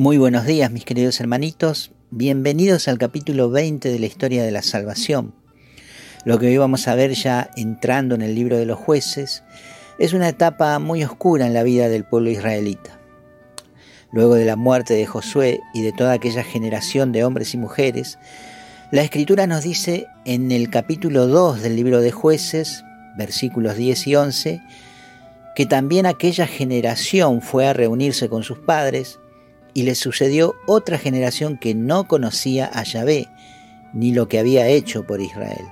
[0.00, 4.62] Muy buenos días mis queridos hermanitos, bienvenidos al capítulo 20 de la historia de la
[4.62, 5.34] salvación.
[6.24, 9.44] Lo que hoy vamos a ver ya entrando en el libro de los jueces
[9.98, 12.98] es una etapa muy oscura en la vida del pueblo israelita.
[14.10, 18.18] Luego de la muerte de Josué y de toda aquella generación de hombres y mujeres,
[18.92, 22.84] la escritura nos dice en el capítulo 2 del libro de jueces,
[23.18, 24.62] versículos 10 y 11,
[25.54, 29.20] que también aquella generación fue a reunirse con sus padres,
[29.74, 33.28] y le sucedió otra generación que no conocía a Yahvé,
[33.92, 35.66] ni lo que había hecho por Israel.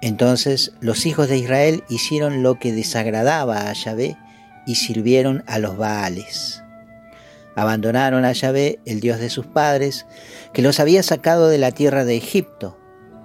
[0.00, 4.16] Entonces los hijos de Israel hicieron lo que desagradaba a Yahvé
[4.66, 6.62] y sirvieron a los Baales.
[7.56, 10.06] Abandonaron a Yahvé, el Dios de sus padres,
[10.52, 12.78] que los había sacado de la tierra de Egipto,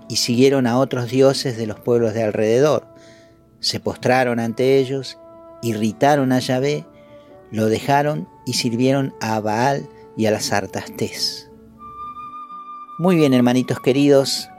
[0.08, 2.88] y siguieron a otros dioses de los pueblos de alrededor.
[3.60, 5.18] Se postraron ante ellos,
[5.62, 6.86] irritaron a Yahvé,
[7.52, 11.52] lo dejaron y sirvieron a Baal y a las Artastés.
[12.98, 14.50] Muy bien, hermanitos queridos,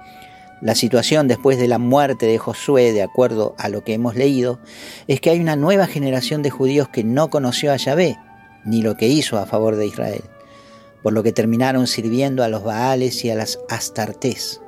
[0.62, 4.60] la situación después de la muerte de Josué, de acuerdo a lo que hemos leído,
[5.08, 8.16] es que hay una nueva generación de judíos que no conoció a Yahvé,
[8.64, 10.22] ni lo que hizo a favor de Israel,
[11.02, 14.60] por lo que terminaron sirviendo a los Baales y a las Astartés.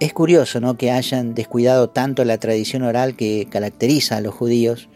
[0.00, 0.78] Es curioso ¿no?
[0.78, 4.88] que hayan descuidado tanto la tradición oral que caracteriza a los judíos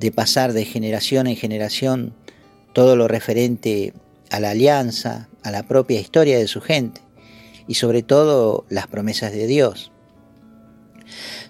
[0.00, 2.14] de pasar de generación en generación
[2.72, 3.92] todo lo referente
[4.30, 7.02] a la alianza, a la propia historia de su gente
[7.68, 9.92] y sobre todo las promesas de Dios.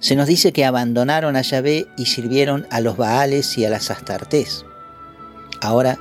[0.00, 3.90] Se nos dice que abandonaron a Yahvé y sirvieron a los Baales y a las
[3.90, 4.64] Astartés.
[5.60, 5.98] Ahora,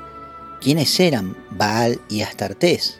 [0.60, 3.00] ¿quiénes eran Baal y Astartés?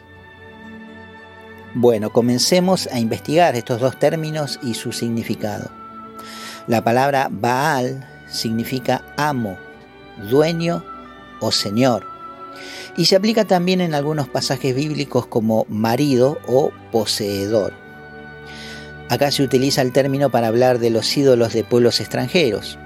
[1.74, 5.70] Bueno, comencemos a investigar estos dos términos y su significado.
[6.68, 9.58] La palabra Baal significa amo,
[10.28, 10.84] dueño
[11.40, 12.06] o señor.
[12.96, 17.72] Y se aplica también en algunos pasajes bíblicos como marido o poseedor.
[19.08, 22.78] Acá se utiliza el término para hablar de los ídolos de pueblos extranjeros.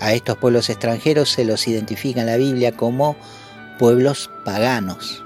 [0.00, 3.16] A estos pueblos extranjeros se los identifica en la Biblia como
[3.78, 5.24] pueblos paganos.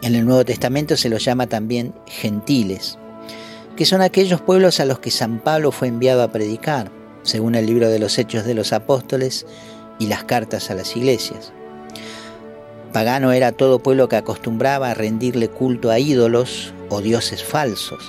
[0.00, 2.98] En el Nuevo Testamento se los llama también gentiles,
[3.76, 6.97] que son aquellos pueblos a los que San Pablo fue enviado a predicar
[7.28, 9.44] según el libro de los Hechos de los Apóstoles
[9.98, 11.52] y las cartas a las iglesias.
[12.92, 18.02] Pagano era todo pueblo que acostumbraba a rendirle culto a ídolos o dioses falsos.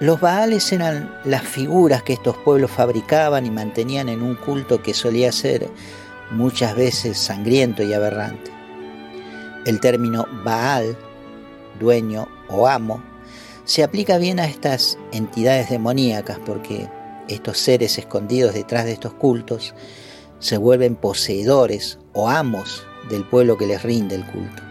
[0.00, 4.92] Los Baales eran las figuras que estos pueblos fabricaban y mantenían en un culto que
[4.92, 5.68] solía ser
[6.32, 8.50] muchas veces sangriento y aberrante.
[9.66, 10.96] El término Baal,
[11.78, 13.00] dueño o amo,
[13.64, 16.88] se aplica bien a estas entidades demoníacas porque
[17.32, 19.74] estos seres escondidos detrás de estos cultos
[20.38, 24.62] se vuelven poseedores o amos del pueblo que les rinde el culto.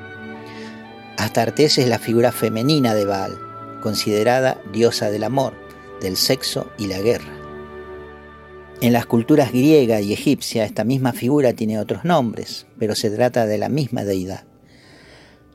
[1.17, 3.37] Astartés es la figura femenina de Baal,
[3.81, 5.53] considerada diosa del amor,
[6.01, 7.31] del sexo y la guerra.
[8.81, 13.45] En las culturas griega y egipcia esta misma figura tiene otros nombres, pero se trata
[13.45, 14.45] de la misma deidad.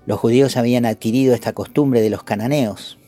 [0.06, 2.98] Los judíos habían adquirido esta costumbre de los cananeos,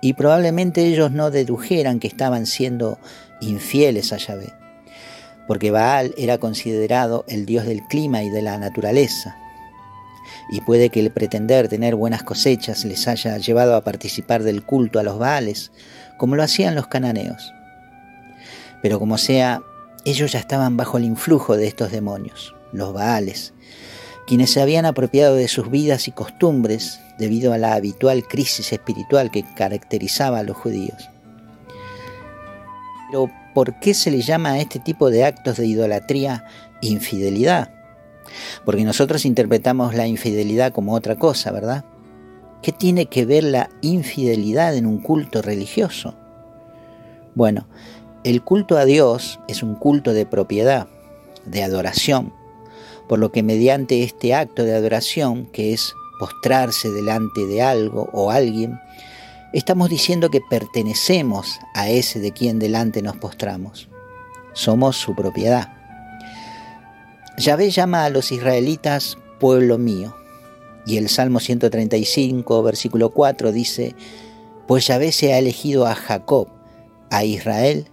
[0.00, 2.98] y probablemente ellos no dedujeran que estaban siendo
[3.40, 4.52] infieles a Yahvé,
[5.46, 9.36] porque Baal era considerado el dios del clima y de la naturaleza,
[10.48, 14.98] y puede que el pretender tener buenas cosechas les haya llevado a participar del culto
[14.98, 15.72] a los Baales,
[16.18, 17.52] como lo hacían los cananeos.
[18.82, 19.62] Pero como sea,
[20.04, 23.54] ellos ya estaban bajo el influjo de estos demonios, los Baales,
[24.26, 29.30] quienes se habían apropiado de sus vidas y costumbres debido a la habitual crisis espiritual
[29.30, 31.10] que caracterizaba a los judíos.
[33.08, 36.44] Pero ¿por qué se le llama a este tipo de actos de idolatría
[36.80, 37.70] infidelidad?
[38.64, 41.84] Porque nosotros interpretamos la infidelidad como otra cosa, ¿verdad?
[42.62, 46.14] ¿Qué tiene que ver la infidelidad en un culto religioso?
[47.34, 47.68] Bueno,
[48.24, 50.88] el culto a Dios es un culto de propiedad,
[51.44, 52.32] de adoración,
[53.08, 58.30] por lo que mediante este acto de adoración, que es postrarse delante de algo o
[58.30, 58.80] alguien,
[59.52, 63.88] estamos diciendo que pertenecemos a ese de quien delante nos postramos.
[64.52, 65.72] Somos su propiedad.
[67.38, 70.14] Yahvé llama a los israelitas pueblo mío.
[70.86, 73.94] Y el Salmo 135, versículo 4 dice,
[74.66, 76.48] pues Yahvé se ha elegido a Jacob,
[77.10, 77.88] a Israel,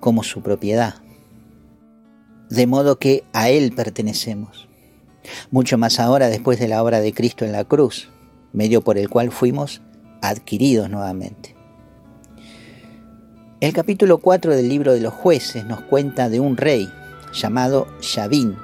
[0.00, 0.96] como su propiedad.
[2.48, 4.68] De modo que a Él pertenecemos.
[5.50, 8.10] Mucho más ahora después de la obra de Cristo en la cruz,
[8.52, 9.82] medio por el cual fuimos
[10.22, 11.54] adquiridos nuevamente.
[13.60, 16.88] El capítulo 4 del libro de los jueces nos cuenta de un rey
[17.32, 18.56] llamado Yavin,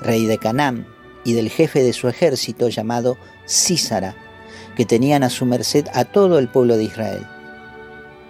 [0.00, 0.86] rey de Canaán,
[1.24, 3.16] y del jefe de su ejército llamado
[3.48, 4.14] Císara,
[4.76, 7.26] que tenían a su merced a todo el pueblo de Israel.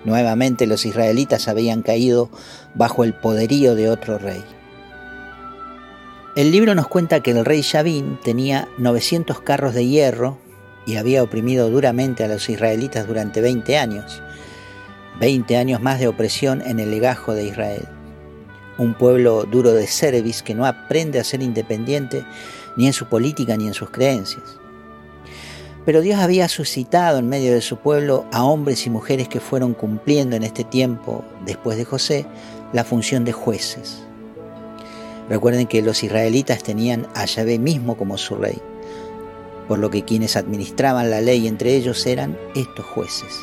[0.05, 2.31] Nuevamente los israelitas habían caído
[2.75, 4.43] bajo el poderío de otro rey.
[6.35, 10.39] El libro nos cuenta que el rey Yavin tenía 900 carros de hierro
[10.87, 14.23] y había oprimido duramente a los israelitas durante 20 años,
[15.21, 17.89] 20 años más de opresión en el legajo de Israel.
[18.79, 22.25] Un pueblo duro de cerviz que no aprende a ser independiente
[22.77, 24.59] ni en su política ni en sus creencias.
[25.85, 29.75] Pero Dios había suscitado en medio de su pueblo a hombres y mujeres que fueron
[29.75, 32.27] cumpliendo en este tiempo, después de José,
[32.73, 34.03] la función de jueces.
[35.29, 38.61] Recuerden que los israelitas tenían a Yahvé mismo como su rey,
[39.73, 43.41] por lo que quienes administraban la ley entre ellos eran estos jueces.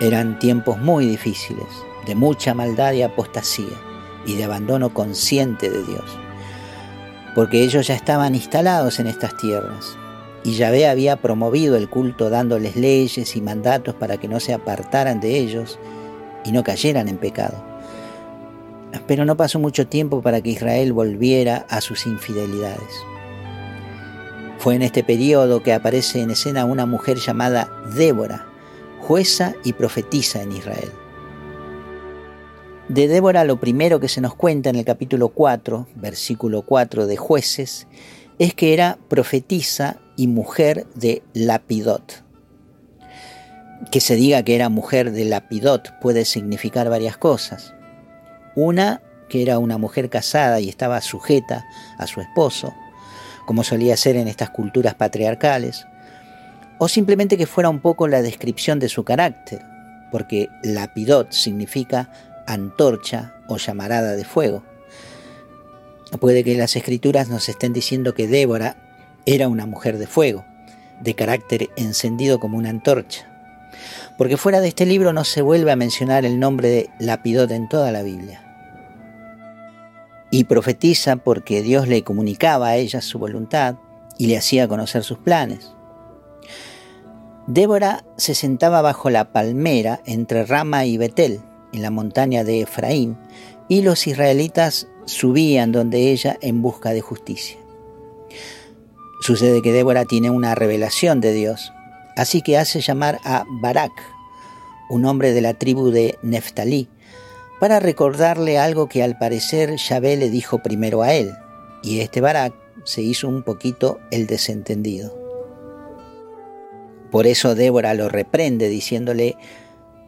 [0.00, 1.66] Eran tiempos muy difíciles,
[2.06, 3.78] de mucha maldad y apostasía,
[4.24, 6.18] y de abandono consciente de Dios,
[7.34, 9.94] porque ellos ya estaban instalados en estas tierras,
[10.42, 15.20] y Yahvé había promovido el culto dándoles leyes y mandatos para que no se apartaran
[15.20, 15.78] de ellos
[16.46, 17.62] y no cayeran en pecado.
[19.06, 23.04] Pero no pasó mucho tiempo para que Israel volviera a sus infidelidades.
[24.66, 28.48] Fue en este periodo que aparece en escena una mujer llamada Débora,
[28.98, 30.90] jueza y profetisa en Israel.
[32.88, 37.16] De Débora lo primero que se nos cuenta en el capítulo 4, versículo 4 de
[37.16, 37.86] jueces,
[38.40, 42.24] es que era profetisa y mujer de Lapidot.
[43.92, 47.72] Que se diga que era mujer de Lapidot puede significar varias cosas.
[48.56, 51.64] Una, que era una mujer casada y estaba sujeta
[51.98, 52.74] a su esposo,
[53.46, 55.86] como solía ser en estas culturas patriarcales,
[56.78, 59.62] o simplemente que fuera un poco la descripción de su carácter,
[60.10, 62.10] porque Lapidot significa
[62.46, 64.62] antorcha o llamarada de fuego.
[66.20, 68.76] Puede que las escrituras nos estén diciendo que Débora
[69.24, 70.44] era una mujer de fuego,
[71.00, 73.28] de carácter encendido como una antorcha.
[74.16, 77.68] Porque fuera de este libro no se vuelve a mencionar el nombre de Lapidot en
[77.68, 78.45] toda la Biblia.
[80.30, 83.76] Y profetiza porque Dios le comunicaba a ella su voluntad
[84.18, 85.72] y le hacía conocer sus planes.
[87.46, 91.40] Débora se sentaba bajo la palmera entre Rama y Betel,
[91.72, 93.16] en la montaña de Efraín,
[93.68, 97.56] y los israelitas subían donde ella en busca de justicia.
[99.20, 101.72] Sucede que Débora tiene una revelación de Dios,
[102.16, 103.92] así que hace llamar a Barak,
[104.90, 106.88] un hombre de la tribu de Neftalí,
[107.60, 111.32] para recordarle algo que al parecer Yahvé le dijo primero a él,
[111.82, 112.54] y este Barak
[112.84, 115.16] se hizo un poquito el desentendido.
[117.10, 119.36] Por eso Débora lo reprende diciéndole,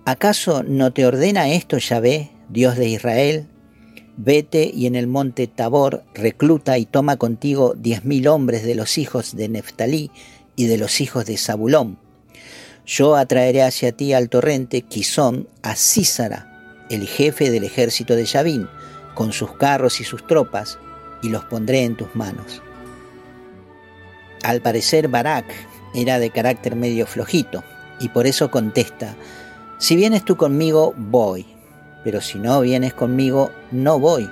[0.05, 3.47] ¿acaso no te ordena esto Yahvé, Dios de Israel?
[4.17, 8.99] Vete y en el monte Tabor recluta y toma contigo diez mil hombres de los
[8.99, 10.11] hijos de Neftalí
[10.57, 11.99] y de los hijos de Zabulón.
[12.85, 16.48] Yo atraeré hacia ti al torrente Quizón a Císara,
[16.91, 18.69] el jefe del ejército de Yavín,
[19.15, 20.79] con sus carros y sus tropas,
[21.23, 22.63] y los pondré en tus manos.
[24.43, 25.47] Al parecer Barak
[25.95, 27.65] era de carácter medio flojito,
[28.01, 29.17] y por eso contesta,
[29.79, 31.59] si vienes tú conmigo, voy
[32.05, 34.31] pero si no vienes conmigo, no voy,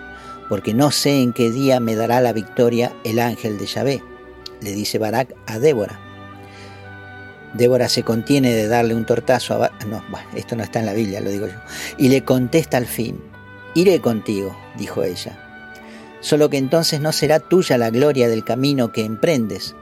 [0.49, 4.03] porque no sé en qué día me dará la victoria el ángel de Yahvé,
[4.61, 6.06] le dice Barak a Débora.
[7.55, 9.71] Débora se contiene de darle un tortazo a.
[9.87, 11.55] No, bueno, esto no está en la Biblia, lo digo yo.
[11.97, 13.21] Y le contesta al fin,
[13.75, 15.39] iré contigo, dijo ella.
[16.21, 19.75] Solo que entonces no será tuya la gloria del camino que emprendes,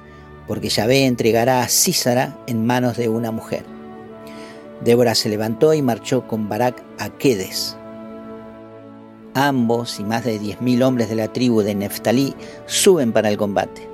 [0.47, 3.65] porque Yahvé entregará a Císara en manos de una mujer.
[4.85, 7.77] Débora se levantó y marchó con Barak a Quedes.
[9.33, 12.35] Ambos y más de 10.000 hombres de la tribu de Neftalí
[12.67, 13.89] suben para el combate.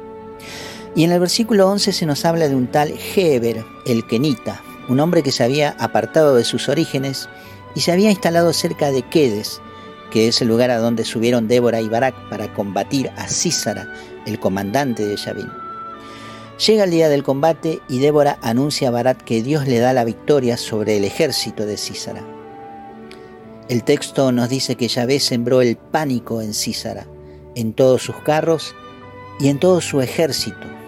[0.95, 4.99] Y en el versículo 11 se nos habla de un tal Heber, el Kenita, un
[5.01, 7.29] hombre que se había apartado de sus orígenes
[7.75, 9.61] y se había instalado cerca de Quedes,
[10.11, 13.93] que es el lugar a donde subieron Débora y Barak para combatir a Císara,
[14.27, 15.51] el comandante de Yavin.
[16.67, 20.05] Llega el día del combate y Débora anuncia a Barat que Dios le da la
[20.05, 22.23] victoria sobre el ejército de Císara.
[23.69, 27.07] El texto nos dice que Yahvé sembró el pánico en Císara,
[27.55, 28.75] en todos sus carros
[29.39, 30.80] y en todo su ejército.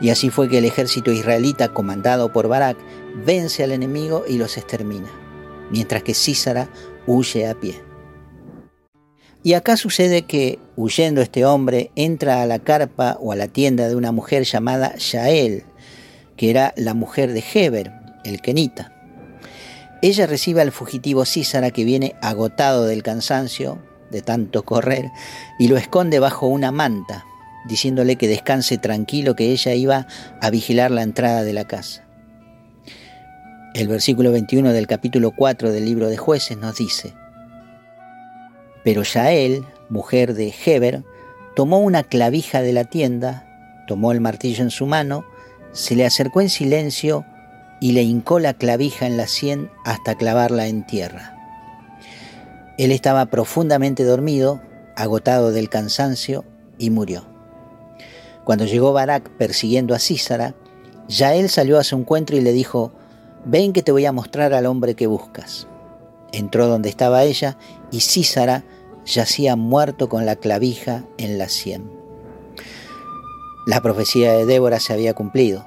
[0.00, 2.76] Y así fue que el ejército israelita, comandado por Barak,
[3.24, 5.08] vence al enemigo y los extermina,
[5.70, 6.68] mientras que Císara
[7.06, 7.80] huye a pie.
[9.42, 13.88] Y acá sucede que, huyendo este hombre, entra a la carpa o a la tienda
[13.88, 15.64] de una mujer llamada Yael,
[16.36, 17.92] que era la mujer de Heber,
[18.24, 18.92] el kenita.
[20.02, 23.78] Ella recibe al fugitivo Císara que viene agotado del cansancio,
[24.10, 25.10] de tanto correr
[25.58, 27.24] y lo esconde bajo una manta,
[27.68, 30.06] diciéndole que descanse tranquilo que ella iba
[30.40, 32.04] a vigilar la entrada de la casa.
[33.74, 37.12] El versículo 21 del capítulo 4 del libro de jueces nos dice,
[38.84, 41.04] Pero Yael, mujer de Heber,
[41.54, 45.26] tomó una clavija de la tienda, tomó el martillo en su mano,
[45.72, 47.26] se le acercó en silencio
[47.80, 51.34] y le hincó la clavija en la sien hasta clavarla en tierra.
[52.78, 54.62] Él estaba profundamente dormido,
[54.96, 56.44] agotado del cansancio,
[56.78, 57.35] y murió.
[58.46, 60.54] Cuando llegó Barak persiguiendo a Císara,
[61.08, 62.92] Yael salió a su encuentro y le dijo,
[63.44, 65.66] ven que te voy a mostrar al hombre que buscas.
[66.30, 67.58] Entró donde estaba ella
[67.90, 68.62] y Císara
[69.04, 71.90] yacía muerto con la clavija en la sien.
[73.66, 75.66] La profecía de Débora se había cumplido.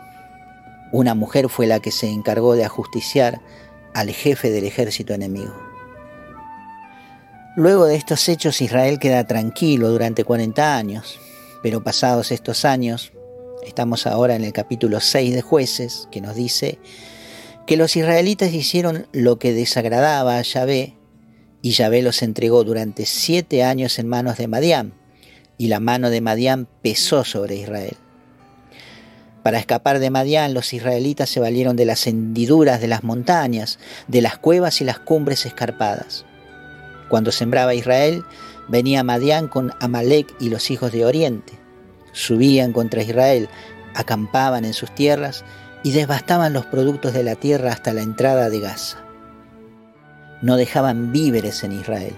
[0.94, 3.42] Una mujer fue la que se encargó de ajusticiar
[3.94, 5.54] al jefe del ejército enemigo.
[7.58, 11.20] Luego de estos hechos Israel queda tranquilo durante 40 años,
[11.62, 13.12] pero pasados estos años,
[13.64, 16.80] estamos ahora en el capítulo 6 de jueces, que nos dice
[17.68, 20.96] que los israelitas hicieron lo que desagradaba a Yahvé,
[21.62, 24.94] y Yahvé los entregó durante siete años en manos de Madián,
[25.58, 27.98] y la mano de Madián pesó sobre Israel.
[29.44, 34.22] Para escapar de Madián, los israelitas se valieron de las hendiduras de las montañas, de
[34.22, 36.26] las cuevas y las cumbres escarpadas.
[37.10, 38.24] Cuando sembraba Israel,
[38.70, 41.54] venía Madián con Amalek y los hijos de Oriente.
[42.12, 43.50] Subían contra Israel,
[43.96, 45.44] acampaban en sus tierras
[45.84, 49.00] y devastaban los productos de la tierra hasta la entrada de Gaza.
[50.42, 52.16] No dejaban víveres en Israel,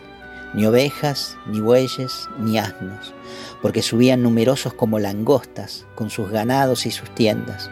[0.53, 3.13] ni ovejas, ni bueyes, ni asnos,
[3.61, 7.71] porque subían numerosos como langostas, con sus ganados y sus tiendas.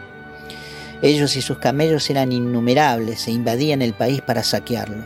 [1.01, 5.03] Ellos y sus camellos eran innumerables e invadían el país para saquearlo.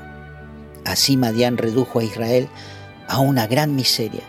[0.85, 2.49] Así Madián redujo a Israel
[3.07, 4.23] a una gran miseria,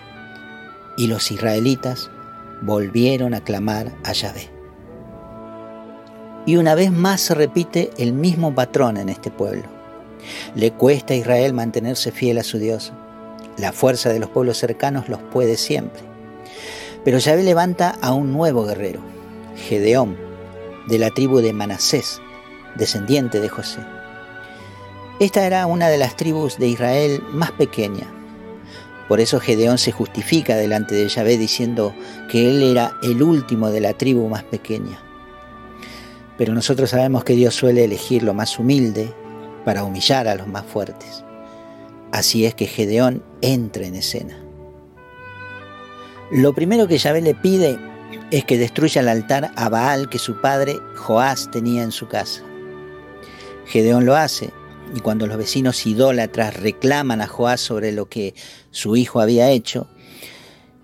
[0.97, 2.11] y los israelitas
[2.63, 4.51] volvieron a clamar a Yahvé.
[6.47, 9.65] Y una vez más se repite el mismo patrón en este pueblo.
[10.55, 12.93] Le cuesta a Israel mantenerse fiel a su Dios.
[13.57, 16.03] La fuerza de los pueblos cercanos los puede siempre.
[17.05, 19.01] Pero Yahvé levanta a un nuevo guerrero,
[19.57, 20.17] Gedeón,
[20.89, 22.21] de la tribu de Manasés,
[22.75, 23.81] descendiente de José.
[25.21, 28.13] Esta era una de las tribus de Israel más pequeña.
[29.09, 31.95] Por eso Gedeón se justifica delante de Yahvé diciendo
[32.31, 34.99] que él era el último de la tribu más pequeña.
[36.39, 39.13] Pero nosotros sabemos que Dios suele elegir lo más humilde
[39.65, 41.25] para humillar a los más fuertes.
[42.13, 44.39] Así es que Gedeón entra en escena.
[46.31, 47.79] Lo primero que Yahvé le pide
[48.31, 52.43] es que destruya el altar a Baal que su padre Joás tenía en su casa.
[53.67, 54.51] Gedeón lo hace,
[54.95, 58.35] y cuando los vecinos idólatras reclaman a Joás sobre lo que
[58.71, 59.89] su hijo había hecho,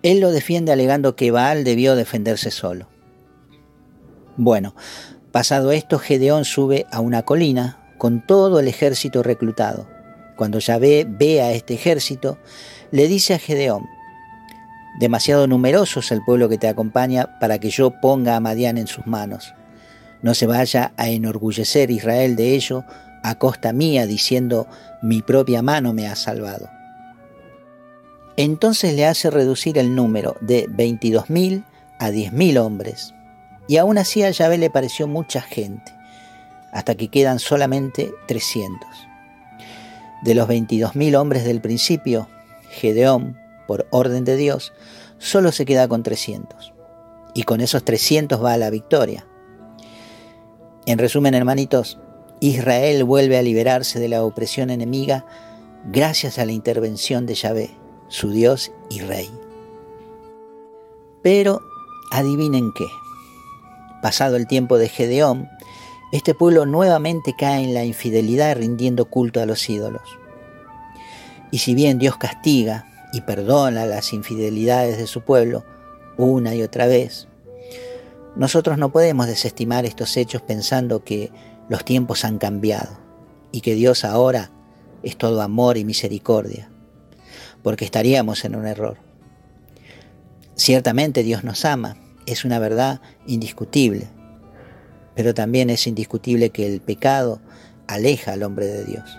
[0.03, 2.89] él lo defiende alegando que Baal debió defenderse solo.
[4.37, 4.75] Bueno,
[5.33, 9.87] Pasado esto, Gedeón sube a una colina con todo el ejército reclutado.
[10.37, 12.37] Cuando Yahvé ve a este ejército,
[12.91, 13.87] le dice a Gedeón,
[14.99, 18.89] demasiado numeroso es el pueblo que te acompaña para que yo ponga a Madián en
[18.89, 19.55] sus manos.
[20.21, 22.85] No se vaya a enorgullecer Israel de ello
[23.23, 24.67] a costa mía, diciendo,
[25.03, 26.71] mi propia mano me ha salvado.
[28.37, 31.65] Entonces le hace reducir el número de 22.000
[31.99, 33.15] a 10.000 hombres
[33.71, 35.93] y aún así a Yahvé le pareció mucha gente,
[36.73, 38.81] hasta que quedan solamente 300.
[40.25, 42.29] De los 22.000 hombres del principio,
[42.69, 44.73] Gedeón, por orden de Dios,
[45.19, 46.73] solo se queda con 300.
[47.33, 49.25] Y con esos 300 va a la victoria.
[50.85, 52.01] En resumen, hermanitos,
[52.41, 55.27] Israel vuelve a liberarse de la opresión enemiga
[55.85, 57.71] gracias a la intervención de Yahvé,
[58.09, 59.31] su Dios y Rey.
[61.23, 61.61] Pero
[62.11, 62.87] adivinen qué.
[64.03, 65.51] Pasado el tiempo de Gedeón,
[66.13, 70.03] este pueblo nuevamente cae en la infidelidad rindiendo culto a los ídolos.
[71.51, 75.65] Y si bien Dios castiga y perdona las infidelidades de su pueblo
[76.17, 77.29] una y otra vez,
[78.35, 81.31] nosotros no podemos desestimar estos hechos pensando que
[81.71, 82.99] los tiempos han cambiado
[83.53, 84.51] y que Dios ahora
[85.05, 86.69] es todo amor y misericordia,
[87.63, 88.99] porque estaríamos en un error.
[90.57, 91.97] Ciertamente Dios nos ama
[92.27, 94.09] es una verdad indiscutible,
[95.15, 97.41] pero también es indiscutible que el pecado
[97.87, 99.19] aleja al hombre de Dios.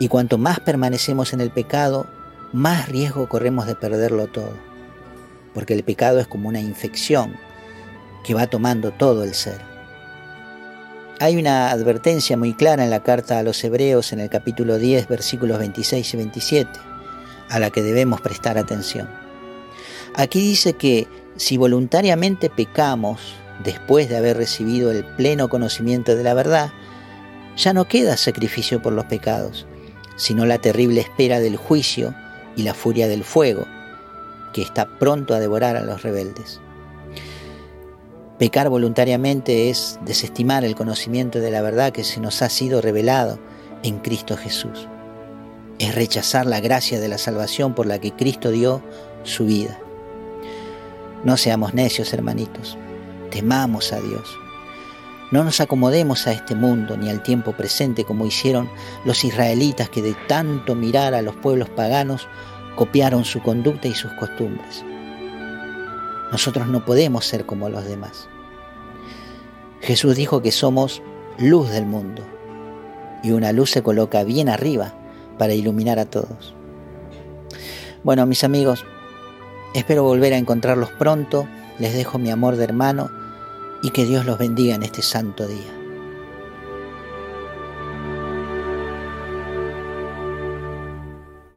[0.00, 2.08] Y cuanto más permanecemos en el pecado,
[2.52, 4.54] más riesgo corremos de perderlo todo,
[5.54, 7.36] porque el pecado es como una infección
[8.24, 9.77] que va tomando todo el ser.
[11.20, 15.08] Hay una advertencia muy clara en la carta a los hebreos en el capítulo 10,
[15.08, 16.70] versículos 26 y 27.
[17.48, 19.08] a la que debemos prestar atención.
[20.14, 23.34] Aquí dice que si voluntariamente pecamos
[23.64, 26.70] después de haber recibido el pleno conocimiento de la verdad,
[27.56, 29.66] ya no queda sacrificio por los pecados,
[30.14, 32.14] sino la terrible espera del juicio
[32.54, 33.66] y la furia del fuego,
[34.52, 36.60] que está pronto a devorar a los rebeldes.
[38.38, 43.40] Pecar voluntariamente es desestimar el conocimiento de la verdad que se nos ha sido revelado
[43.82, 44.86] en Cristo Jesús.
[45.80, 48.80] Es rechazar la gracia de la salvación por la que Cristo dio
[49.24, 49.80] su vida.
[51.24, 52.78] No seamos necios, hermanitos.
[53.30, 54.38] Temamos a Dios.
[55.32, 58.70] No nos acomodemos a este mundo ni al tiempo presente como hicieron
[59.04, 62.28] los israelitas que de tanto mirar a los pueblos paganos
[62.76, 64.84] copiaron su conducta y sus costumbres.
[66.30, 68.28] Nosotros no podemos ser como los demás.
[69.80, 71.02] Jesús dijo que somos
[71.38, 72.22] luz del mundo
[73.22, 74.94] y una luz se coloca bien arriba
[75.38, 76.54] para iluminar a todos.
[78.02, 78.84] Bueno, mis amigos,
[79.74, 81.48] espero volver a encontrarlos pronto.
[81.78, 83.10] Les dejo mi amor de hermano
[83.82, 85.77] y que Dios los bendiga en este santo día.